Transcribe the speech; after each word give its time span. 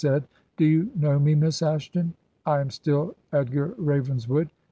said/Doyouknowme, 0.01 1.37
Miss 1.37 1.61
Ashton? 1.61 2.15
I 2.43 2.59
am 2.59 2.71
still 2.71 3.15
Edgar 3.31 3.75
Ravenswood.' 3.77 4.49